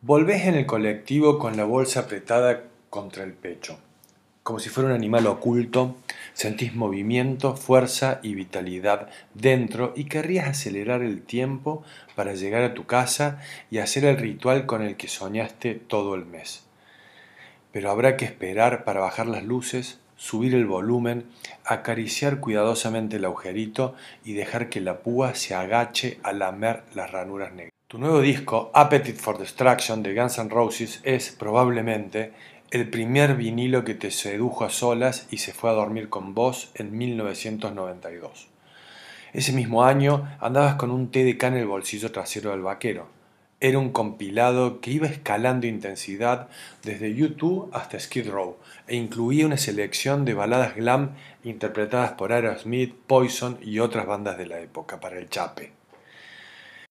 Volvés 0.00 0.46
en 0.46 0.54
el 0.54 0.66
colectivo 0.66 1.38
con 1.38 1.56
la 1.56 1.64
bolsa 1.64 2.00
apretada 2.00 2.64
contra 2.90 3.24
el 3.24 3.32
pecho. 3.32 3.78
Como 4.42 4.58
si 4.58 4.68
fuera 4.68 4.90
un 4.90 4.94
animal 4.94 5.26
oculto, 5.26 5.96
sentís 6.34 6.74
movimiento, 6.74 7.56
fuerza 7.56 8.20
y 8.22 8.34
vitalidad 8.34 9.08
dentro 9.32 9.94
y 9.96 10.04
querrías 10.04 10.48
acelerar 10.48 11.00
el 11.00 11.22
tiempo 11.22 11.82
para 12.14 12.34
llegar 12.34 12.62
a 12.62 12.74
tu 12.74 12.84
casa 12.84 13.40
y 13.70 13.78
hacer 13.78 14.04
el 14.04 14.18
ritual 14.18 14.66
con 14.66 14.82
el 14.82 14.96
que 14.96 15.08
soñaste 15.08 15.74
todo 15.74 16.14
el 16.14 16.26
mes. 16.26 16.64
Pero 17.72 17.90
habrá 17.90 18.18
que 18.18 18.26
esperar 18.26 18.84
para 18.84 19.00
bajar 19.00 19.26
las 19.26 19.44
luces, 19.44 19.98
subir 20.16 20.54
el 20.54 20.66
volumen, 20.66 21.24
acariciar 21.64 22.40
cuidadosamente 22.40 23.16
el 23.16 23.24
agujerito 23.24 23.94
y 24.24 24.34
dejar 24.34 24.68
que 24.68 24.82
la 24.82 24.98
púa 24.98 25.34
se 25.34 25.54
agache 25.54 26.18
a 26.22 26.32
lamer 26.32 26.82
las 26.94 27.10
ranuras 27.10 27.52
negras. 27.52 27.73
Tu 27.86 27.98
nuevo 27.98 28.22
disco, 28.22 28.70
Appetite 28.72 29.18
for 29.18 29.36
Destruction 29.36 30.02
de 30.02 30.14
Guns 30.14 30.38
N' 30.38 30.48
Roses, 30.48 31.00
es 31.04 31.30
probablemente 31.30 32.32
el 32.70 32.88
primer 32.88 33.36
vinilo 33.36 33.84
que 33.84 33.94
te 33.94 34.10
sedujo 34.10 34.64
a 34.64 34.70
solas 34.70 35.28
y 35.30 35.36
se 35.36 35.52
fue 35.52 35.68
a 35.68 35.74
dormir 35.74 36.08
con 36.08 36.34
vos 36.34 36.70
en 36.76 36.96
1992. 36.96 38.48
Ese 39.34 39.52
mismo 39.52 39.84
año 39.84 40.34
andabas 40.40 40.76
con 40.76 40.90
un 40.90 41.10
TDK 41.10 41.42
en 41.44 41.54
el 41.54 41.66
bolsillo 41.66 42.10
trasero 42.10 42.52
del 42.52 42.62
vaquero. 42.62 43.06
Era 43.60 43.78
un 43.78 43.92
compilado 43.92 44.80
que 44.80 44.90
iba 44.90 45.06
escalando 45.06 45.66
intensidad 45.66 46.48
desde 46.82 47.14
YouTube 47.14 47.68
hasta 47.74 48.00
Skid 48.00 48.30
Row 48.30 48.56
e 48.86 48.96
incluía 48.96 49.44
una 49.44 49.58
selección 49.58 50.24
de 50.24 50.32
baladas 50.32 50.74
glam 50.74 51.16
interpretadas 51.44 52.12
por 52.12 52.32
Aerosmith, 52.32 52.94
Poison 53.06 53.58
y 53.60 53.78
otras 53.80 54.06
bandas 54.06 54.38
de 54.38 54.46
la 54.46 54.58
época 54.60 55.00
para 55.00 55.18
el 55.18 55.28
chape. 55.28 55.83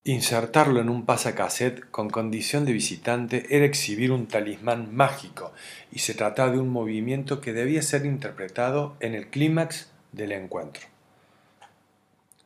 Insertarlo 0.06 0.82
en 0.82 0.90
un 0.90 1.06
pasacassette 1.06 1.90
con 1.90 2.09
condición 2.09 2.66
de 2.66 2.73
visitante 2.73 3.56
era 3.56 3.64
exhibir 3.64 4.12
un 4.12 4.28
talismán 4.28 4.94
mágico 4.94 5.54
y 5.94 6.00
se 6.00 6.14
trataba 6.14 6.52
de 6.52 6.60
un 6.60 6.68
movimiento 6.68 7.40
que 7.40 7.54
debía 7.54 7.82
ser 7.82 8.06
interpretado 8.06 8.98
en 9.00 9.14
el 9.14 9.30
clímax 9.30 9.92
del 10.12 10.34
encuentro. 10.34 10.88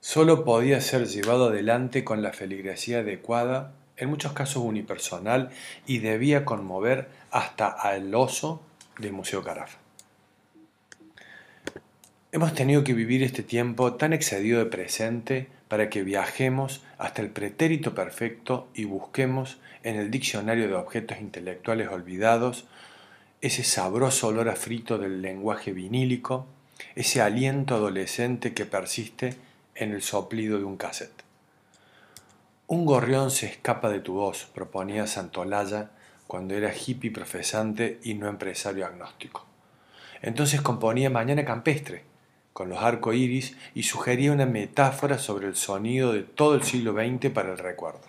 Solo 0.01 0.45
podía 0.45 0.79
ser 0.81 1.07
llevado 1.07 1.47
adelante 1.47 2.03
con 2.03 2.21
la 2.21 2.31
feligresía 2.31 2.99
adecuada, 2.99 3.73
en 3.97 4.09
muchos 4.09 4.33
casos 4.33 4.61
unipersonal, 4.63 5.49
y 5.87 5.97
debía 5.97 6.45
conmover 6.45 7.07
hasta 7.31 7.69
al 7.69 8.13
oso 8.13 8.61
del 8.99 9.13
Museo 9.13 9.43
Carafa. 9.43 9.79
Hemos 12.31 12.53
tenido 12.53 12.83
que 12.83 12.93
vivir 12.93 13.23
este 13.23 13.41
tiempo 13.41 13.95
tan 13.95 14.13
excedido 14.13 14.59
de 14.59 14.67
presente 14.67 15.56
para 15.67 15.89
que 15.89 16.03
viajemos 16.03 16.83
hasta 16.97 17.21
el 17.21 17.29
pretérito 17.29 17.93
perfecto 17.93 18.67
y 18.73 18.85
busquemos 18.85 19.57
en 19.83 19.95
el 19.95 20.11
diccionario 20.11 20.67
de 20.67 20.75
objetos 20.75 21.19
intelectuales 21.19 21.89
olvidados 21.89 22.65
ese 23.41 23.63
sabroso 23.63 24.27
olor 24.27 24.49
a 24.49 24.55
frito 24.55 24.97
del 24.97 25.21
lenguaje 25.21 25.71
vinílico, 25.71 26.47
ese 26.95 27.21
aliento 27.21 27.75
adolescente 27.75 28.53
que 28.53 28.65
persiste 28.65 29.35
en 29.75 29.91
el 29.91 30.01
soplido 30.01 30.57
de 30.57 30.63
un 30.63 30.77
cassette. 30.77 31.23
Un 32.65 32.85
gorrión 32.85 33.31
se 33.31 33.45
escapa 33.45 33.89
de 33.89 33.99
tu 33.99 34.13
voz, 34.13 34.49
proponía 34.53 35.07
Santolaya 35.07 35.91
cuando 36.25 36.55
era 36.55 36.73
hippie 36.73 37.11
profesante 37.11 37.99
y 38.03 38.15
no 38.15 38.27
empresario 38.27 38.85
agnóstico. 38.85 39.45
Entonces 40.21 40.61
componía 40.61 41.09
Mañana 41.09 41.45
Campestre, 41.45 42.03
con 42.57 42.69
los 42.69 42.81
arco 42.81 43.13
iris 43.13 43.55
y 43.75 43.83
sugería 43.83 44.31
una 44.31 44.47
metáfora 44.47 45.19
sobre 45.19 45.45
el 45.45 45.55
sonido 45.55 46.11
de 46.11 46.23
todo 46.23 46.55
el 46.55 46.63
siglo 46.63 46.93
XX 46.93 47.29
para 47.31 47.51
el 47.51 47.59
recuerdo. 47.59 48.01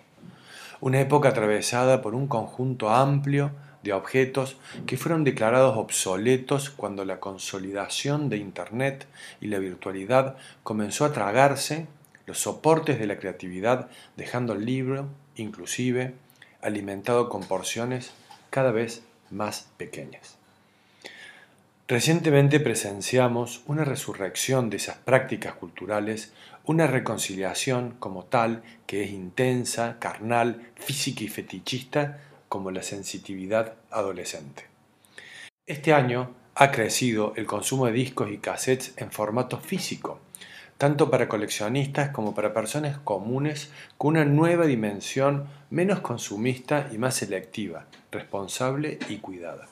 Una 0.81 0.99
época 0.99 1.29
atravesada 1.29 2.01
por 2.01 2.15
un 2.15 2.25
conjunto 2.25 2.89
amplio 2.89 3.51
de 3.83 3.93
objetos 3.93 4.57
que 4.87 4.97
fueron 4.97 5.23
declarados 5.23 5.77
obsoletos 5.77 6.71
cuando 6.71 7.05
la 7.05 7.19
consolidación 7.19 8.27
de 8.29 8.37
Internet 8.37 9.05
y 9.39 9.49
la 9.49 9.59
virtualidad 9.59 10.35
comenzó 10.63 11.05
a 11.05 11.13
tragarse 11.13 11.85
los 12.25 12.39
soportes 12.39 12.97
de 12.97 13.05
la 13.05 13.19
creatividad, 13.19 13.91
dejando 14.17 14.53
el 14.53 14.65
libro, 14.65 15.09
inclusive, 15.35 16.15
alimentado 16.63 17.29
con 17.29 17.43
porciones 17.43 18.13
cada 18.49 18.71
vez 18.71 19.03
más 19.29 19.67
pequeñas. 19.77 20.38
Recientemente 21.89 22.59
presenciamos 22.59 23.63
una 23.65 23.83
resurrección 23.83 24.69
de 24.69 24.77
esas 24.77 24.97
prácticas 24.97 25.55
culturales, 25.55 26.31
una 26.63 26.85
reconciliación 26.85 27.95
como 27.97 28.25
tal 28.25 28.61
que 28.85 29.03
es 29.03 29.09
intensa, 29.09 29.97
carnal, 29.97 30.69
física 30.75 31.23
y 31.23 31.29
fetichista 31.29 32.21
como 32.47 32.69
la 32.69 32.83
sensitividad 32.83 33.73
adolescente. 33.89 34.67
Este 35.65 35.91
año 35.91 36.35
ha 36.53 36.69
crecido 36.69 37.33
el 37.37 37.47
consumo 37.47 37.87
de 37.87 37.93
discos 37.93 38.29
y 38.29 38.37
cassettes 38.37 38.93
en 38.97 39.11
formato 39.11 39.57
físico, 39.57 40.19
tanto 40.77 41.09
para 41.09 41.27
coleccionistas 41.27 42.11
como 42.11 42.35
para 42.35 42.53
personas 42.53 42.99
comunes 42.99 43.71
con 43.97 44.11
una 44.11 44.25
nueva 44.25 44.67
dimensión 44.67 45.47
menos 45.71 46.01
consumista 46.01 46.87
y 46.91 46.99
más 46.99 47.15
selectiva, 47.15 47.87
responsable 48.11 48.99
y 49.09 49.17
cuidada. 49.17 49.65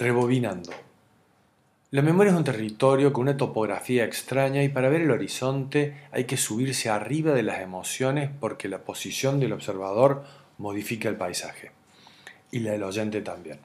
Rebobinando. 0.00 0.72
La 1.90 2.00
memoria 2.00 2.32
es 2.32 2.38
un 2.38 2.42
territorio 2.42 3.12
con 3.12 3.24
una 3.24 3.36
topografía 3.36 4.02
extraña 4.06 4.62
y 4.62 4.70
para 4.70 4.88
ver 4.88 5.02
el 5.02 5.10
horizonte 5.10 5.94
hay 6.10 6.24
que 6.24 6.38
subirse 6.38 6.88
arriba 6.88 7.34
de 7.34 7.42
las 7.42 7.60
emociones 7.60 8.30
porque 8.40 8.70
la 8.70 8.78
posición 8.78 9.40
del 9.40 9.52
observador 9.52 10.24
modifica 10.56 11.10
el 11.10 11.16
paisaje 11.16 11.72
y 12.50 12.60
la 12.60 12.70
del 12.70 12.84
oyente 12.84 13.20
también. 13.20 13.58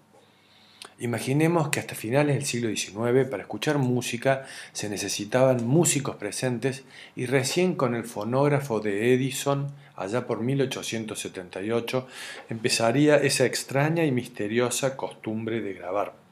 Imaginemos 0.99 1.69
que 1.69 1.79
hasta 1.79 1.95
finales 1.95 2.35
del 2.35 2.45
siglo 2.45 2.67
XIX 2.67 3.29
para 3.31 3.43
escuchar 3.43 3.77
música 3.77 4.45
se 4.73 4.89
necesitaban 4.89 5.65
músicos 5.65 6.17
presentes 6.17 6.83
y 7.15 7.27
recién 7.27 7.75
con 7.75 7.95
el 7.95 8.03
fonógrafo 8.03 8.81
de 8.81 9.13
Edison, 9.13 9.71
allá 9.95 10.27
por 10.27 10.41
1878, 10.41 12.07
empezaría 12.49 13.15
esa 13.15 13.45
extraña 13.45 14.03
y 14.03 14.11
misteriosa 14.11 14.97
costumbre 14.97 15.61
de 15.61 15.73
grabar. 15.75 16.24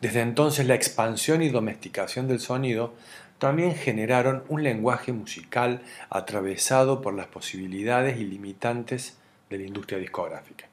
Desde 0.00 0.20
entonces 0.20 0.66
la 0.66 0.74
expansión 0.74 1.42
y 1.42 1.48
domesticación 1.48 2.28
del 2.28 2.40
sonido 2.40 2.94
también 3.38 3.74
generaron 3.74 4.44
un 4.48 4.62
lenguaje 4.62 5.12
musical 5.12 5.82
atravesado 6.10 7.02
por 7.02 7.14
las 7.14 7.26
posibilidades 7.26 8.18
ilimitantes 8.18 9.16
de 9.50 9.58
la 9.58 9.64
industria 9.64 9.98
discográfica. 9.98 10.66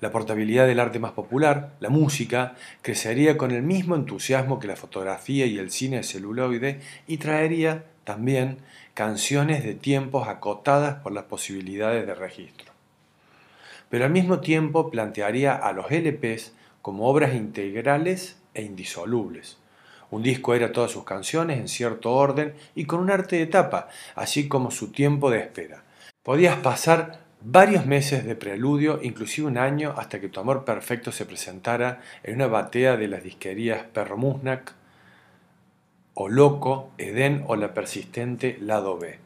La 0.00 0.10
portabilidad 0.10 0.66
del 0.66 0.80
arte 0.80 0.98
más 0.98 1.12
popular, 1.12 1.70
la 1.80 1.88
música, 1.88 2.54
crecería 2.82 3.38
con 3.38 3.52
el 3.52 3.62
mismo 3.62 3.94
entusiasmo 3.94 4.58
que 4.58 4.66
la 4.66 4.76
fotografía 4.76 5.46
y 5.46 5.58
el 5.58 5.70
cine 5.70 5.98
de 5.98 6.02
celuloide 6.02 6.80
y 7.06 7.18
traería 7.18 7.84
también 8.04 8.58
canciones 8.92 9.64
de 9.64 9.74
tiempos 9.74 10.28
acotadas 10.28 10.96
por 10.96 11.12
las 11.12 11.24
posibilidades 11.24 12.06
de 12.06 12.14
registro. 12.14 12.72
Pero 13.88 14.04
al 14.04 14.10
mismo 14.10 14.40
tiempo 14.40 14.90
plantearía 14.90 15.54
a 15.54 15.72
los 15.72 15.90
LPs 15.90 16.52
como 16.84 17.08
obras 17.08 17.34
integrales 17.34 18.36
e 18.52 18.60
indisolubles. 18.60 19.56
Un 20.10 20.22
disco 20.22 20.54
era 20.54 20.70
todas 20.70 20.90
sus 20.90 21.04
canciones 21.04 21.58
en 21.58 21.66
cierto 21.66 22.12
orden 22.12 22.52
y 22.74 22.84
con 22.84 23.00
un 23.00 23.10
arte 23.10 23.36
de 23.36 23.46
tapa, 23.46 23.88
así 24.14 24.48
como 24.48 24.70
su 24.70 24.92
tiempo 24.92 25.30
de 25.30 25.38
espera. 25.38 25.82
Podías 26.22 26.56
pasar 26.56 27.20
varios 27.40 27.86
meses 27.86 28.26
de 28.26 28.36
preludio, 28.36 29.00
inclusive 29.02 29.46
un 29.46 29.56
año, 29.56 29.94
hasta 29.96 30.20
que 30.20 30.28
tu 30.28 30.40
amor 30.40 30.66
perfecto 30.66 31.10
se 31.10 31.24
presentara 31.24 32.02
en 32.22 32.34
una 32.34 32.48
batea 32.48 32.98
de 32.98 33.08
las 33.08 33.22
disquerías 33.22 33.84
Perro 33.84 34.18
Musnac, 34.18 34.74
o 36.12 36.28
Loco, 36.28 36.90
Edén 36.98 37.44
o 37.46 37.56
la 37.56 37.72
persistente 37.72 38.58
Lado 38.60 38.98
B. 38.98 39.23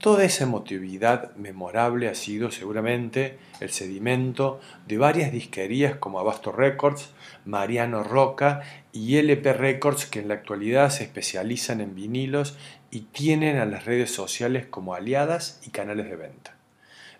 Toda 0.00 0.24
esa 0.24 0.44
emotividad 0.44 1.36
memorable 1.36 2.08
ha 2.08 2.14
sido 2.14 2.50
seguramente 2.50 3.36
el 3.60 3.68
sedimento 3.68 4.58
de 4.86 4.96
varias 4.96 5.30
disquerías 5.30 5.96
como 5.96 6.18
Abasto 6.18 6.52
Records, 6.52 7.10
Mariano 7.44 8.02
Roca 8.02 8.62
y 8.94 9.18
LP 9.18 9.52
Records 9.52 10.06
que 10.06 10.20
en 10.20 10.28
la 10.28 10.34
actualidad 10.34 10.88
se 10.88 11.04
especializan 11.04 11.82
en 11.82 11.94
vinilos 11.94 12.56
y 12.90 13.00
tienen 13.00 13.58
a 13.58 13.66
las 13.66 13.84
redes 13.84 14.10
sociales 14.10 14.64
como 14.64 14.94
aliadas 14.94 15.60
y 15.66 15.70
canales 15.70 16.08
de 16.08 16.16
venta. 16.16 16.54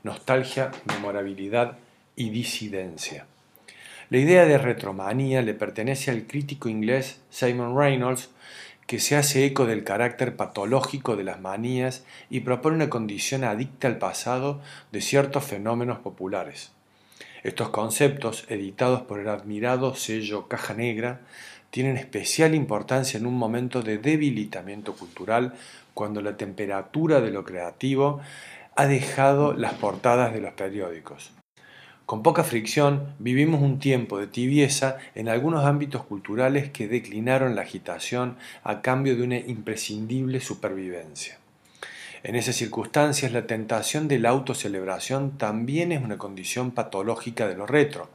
Nostalgia, 0.02 0.70
memorabilidad 0.86 1.76
y 2.16 2.30
disidencia. 2.30 3.26
La 4.08 4.16
idea 4.16 4.46
de 4.46 4.56
retromanía 4.56 5.42
le 5.42 5.52
pertenece 5.52 6.10
al 6.10 6.26
crítico 6.26 6.70
inglés 6.70 7.20
Simon 7.28 7.76
Reynolds, 7.78 8.30
que 8.90 8.98
se 8.98 9.14
hace 9.14 9.44
eco 9.44 9.66
del 9.66 9.84
carácter 9.84 10.34
patológico 10.34 11.14
de 11.14 11.22
las 11.22 11.40
manías 11.40 12.02
y 12.28 12.40
propone 12.40 12.74
una 12.74 12.90
condición 12.90 13.44
adicta 13.44 13.86
al 13.86 13.98
pasado 13.98 14.60
de 14.90 15.00
ciertos 15.00 15.44
fenómenos 15.44 16.00
populares. 16.00 16.72
Estos 17.44 17.68
conceptos, 17.68 18.46
editados 18.48 19.02
por 19.02 19.20
el 19.20 19.28
admirado 19.28 19.94
sello 19.94 20.48
Caja 20.48 20.74
Negra, 20.74 21.20
tienen 21.70 21.98
especial 21.98 22.52
importancia 22.52 23.16
en 23.16 23.26
un 23.26 23.38
momento 23.38 23.80
de 23.80 23.98
debilitamiento 23.98 24.96
cultural 24.96 25.54
cuando 25.94 26.20
la 26.20 26.36
temperatura 26.36 27.20
de 27.20 27.30
lo 27.30 27.44
creativo 27.44 28.20
ha 28.74 28.86
dejado 28.86 29.52
las 29.52 29.74
portadas 29.74 30.34
de 30.34 30.40
los 30.40 30.54
periódicos. 30.54 31.30
Con 32.10 32.24
poca 32.24 32.42
fricción 32.42 33.14
vivimos 33.20 33.62
un 33.62 33.78
tiempo 33.78 34.18
de 34.18 34.26
tibieza 34.26 34.96
en 35.14 35.28
algunos 35.28 35.64
ámbitos 35.64 36.02
culturales 36.02 36.68
que 36.68 36.88
declinaron 36.88 37.54
la 37.54 37.62
agitación 37.62 38.36
a 38.64 38.82
cambio 38.82 39.14
de 39.14 39.22
una 39.22 39.38
imprescindible 39.38 40.40
supervivencia. 40.40 41.38
En 42.24 42.34
esas 42.34 42.56
circunstancias 42.56 43.30
la 43.30 43.46
tentación 43.46 44.08
de 44.08 44.18
la 44.18 44.30
autocelebración 44.30 45.38
también 45.38 45.92
es 45.92 46.02
una 46.02 46.18
condición 46.18 46.72
patológica 46.72 47.46
de 47.46 47.54
lo 47.54 47.64
retro. 47.64 48.08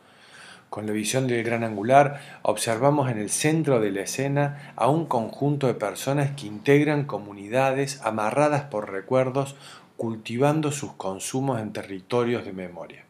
Con 0.69 0.87
la 0.87 0.91
visión 0.91 1.25
del 1.27 1.45
gran 1.45 1.63
angular 1.63 2.19
observamos 2.41 3.09
en 3.09 3.17
el 3.17 3.29
centro 3.29 3.79
de 3.79 3.91
la 3.91 4.01
escena 4.01 4.73
a 4.75 4.89
un 4.89 5.05
conjunto 5.05 5.67
de 5.67 5.73
personas 5.73 6.31
que 6.31 6.47
integran 6.47 7.05
comunidades 7.05 8.01
amarradas 8.03 8.63
por 8.63 8.91
recuerdos 8.91 9.55
cultivando 9.95 10.73
sus 10.73 10.91
consumos 10.91 11.61
en 11.61 11.71
territorios 11.71 12.43
de 12.43 12.51
memoria. 12.51 13.05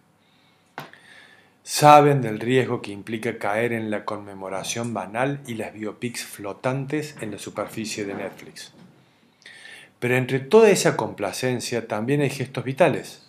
Saben 1.67 2.21
del 2.21 2.39
riesgo 2.39 2.83
que 2.83 2.91
implica 2.91 3.39
caer 3.39 3.73
en 3.73 3.89
la 3.89 4.05
conmemoración 4.05 4.93
banal 4.93 5.39
y 5.47 5.55
las 5.55 5.73
biopics 5.73 6.23
flotantes 6.23 7.15
en 7.21 7.31
la 7.31 7.39
superficie 7.39 8.05
de 8.05 8.13
Netflix. 8.13 8.71
Pero 9.97 10.15
entre 10.15 10.39
toda 10.41 10.69
esa 10.69 10.95
complacencia 10.95 11.87
también 11.87 12.21
hay 12.21 12.29
gestos 12.29 12.65
vitales. 12.65 13.25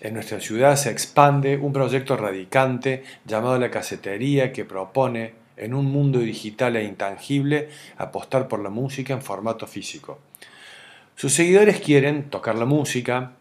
En 0.00 0.12
nuestra 0.12 0.38
ciudad 0.38 0.76
se 0.76 0.90
expande 0.90 1.56
un 1.56 1.72
proyecto 1.72 2.14
radicante 2.18 3.04
llamado 3.24 3.58
La 3.58 3.70
Casetería 3.70 4.52
que 4.52 4.66
propone, 4.66 5.32
en 5.56 5.72
un 5.72 5.86
mundo 5.86 6.18
digital 6.18 6.76
e 6.76 6.84
intangible, 6.84 7.70
apostar 7.96 8.48
por 8.48 8.60
la 8.60 8.68
música 8.68 9.14
en 9.14 9.22
formato 9.22 9.66
físico. 9.66 10.18
Sus 11.16 11.32
seguidores 11.32 11.80
quieren 11.80 12.28
tocar 12.28 12.56
la 12.56 12.66
música, 12.66 13.32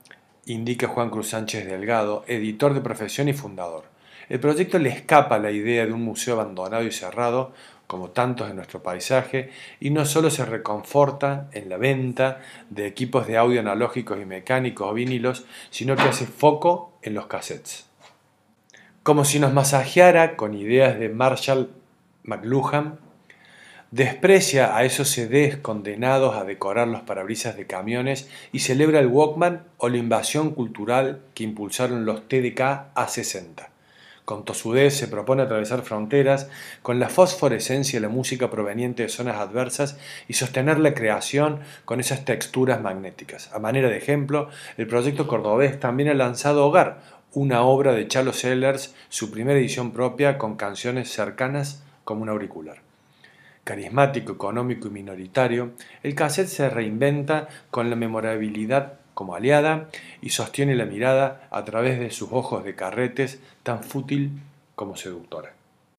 indica 0.45 0.87
Juan 0.87 1.09
Cruz 1.09 1.31
Sánchez 1.31 1.65
Delgado, 1.65 2.23
editor 2.29 2.73
de 2.73 2.79
profesión 2.79 3.27
y 3.27 3.33
fundador. 3.33 3.96
El 4.29 4.41
proyecto 4.41 4.77
le 4.77 4.89
escapa 4.89 5.39
la 5.39 5.51
idea 5.51 5.85
de 5.85 5.93
un 5.93 6.03
museo 6.03 6.33
abandonado 6.33 6.83
y 6.83 6.91
cerrado, 6.91 7.53
como 7.87 8.09
tantos 8.09 8.49
en 8.49 8.57
nuestro 8.57 8.83
paisaje, 8.83 9.51
y 9.79 9.89
no 9.89 10.03
solo 10.03 10.29
se 10.29 10.45
reconforta 10.45 11.47
en 11.53 11.69
la 11.69 11.77
venta 11.77 12.41
de 12.69 12.87
equipos 12.87 13.25
de 13.27 13.37
audio 13.37 13.61
analógicos 13.61 14.19
y 14.21 14.25
mecánicos 14.25 14.91
o 14.91 14.93
vinilos, 14.93 15.45
sino 15.69 15.95
que 15.95 16.03
hace 16.03 16.25
foco 16.25 16.99
en 17.01 17.13
los 17.13 17.27
cassettes. 17.27 17.85
Como 19.03 19.23
si 19.23 19.39
nos 19.39 19.53
masajeara 19.53 20.35
con 20.35 20.53
ideas 20.53 20.99
de 20.99 21.07
Marshall 21.07 21.69
McLuhan, 22.23 22.99
desprecia 23.91 24.75
a 24.75 24.83
esos 24.83 25.09
CDs 25.09 25.55
condenados 25.55 26.35
a 26.35 26.43
decorar 26.43 26.89
los 26.89 27.03
parabrisas 27.03 27.55
de 27.55 27.67
camiones 27.67 28.29
y 28.51 28.59
celebra 28.59 28.99
el 28.99 29.07
Walkman 29.07 29.63
o 29.77 29.87
la 29.87 29.95
invasión 29.95 30.51
cultural 30.51 31.21
que 31.33 31.45
impulsaron 31.45 32.05
los 32.05 32.27
TDK 32.27 32.93
A60. 32.95 33.76
Con 34.27 34.43
tosudez 34.43 34.93
se 34.93 35.07
propone 35.07 35.43
atravesar 35.43 35.83
fronteras 35.83 36.49
con 36.81 36.99
la 36.99 37.07
fosforescencia 37.07 37.95
de 37.97 38.05
la 38.05 38.11
música 38.13 38.49
proveniente 38.49 39.03
de 39.03 39.07
zonas 39.07 39.37
adversas 39.37 39.97
y 40.27 40.33
sostener 40.33 40.79
la 40.79 40.93
creación 40.93 41.61
con 41.85 42.01
esas 42.01 42.25
texturas 42.25 42.81
magnéticas. 42.81 43.49
A 43.53 43.59
manera 43.59 43.87
de 43.87 43.95
ejemplo, 43.95 44.49
el 44.75 44.85
proyecto 44.85 45.29
cordobés 45.29 45.79
también 45.79 46.09
ha 46.09 46.13
lanzado 46.13 46.67
Hogar, 46.67 46.99
una 47.31 47.61
obra 47.61 47.93
de 47.93 48.05
Chalo 48.09 48.33
Sellers, 48.33 48.93
su 49.07 49.31
primera 49.31 49.57
edición 49.57 49.91
propia 49.91 50.37
con 50.37 50.57
canciones 50.57 51.09
cercanas 51.09 51.81
como 52.03 52.23
un 52.23 52.29
auricular. 52.29 52.81
Carismático, 53.63 54.33
económico 54.33 54.89
y 54.89 54.91
minoritario, 54.91 55.71
el 56.03 56.15
cassette 56.15 56.49
se 56.49 56.69
reinventa 56.69 57.47
con 57.71 57.89
la 57.89 57.95
memorabilidad 57.95 58.99
como 59.17 59.33
aliada 59.33 59.89
y 60.21 60.29
sostiene 60.29 60.75
la 60.75 60.85
mirada 60.85 61.47
a 61.49 61.65
través 61.65 61.97
de 61.97 62.11
sus 62.11 62.31
ojos 62.31 62.63
de 62.63 62.75
carretes 62.75 63.39
tan 63.63 63.83
fútil 63.83 64.43
como 64.75 64.95
seductora. 64.95 65.56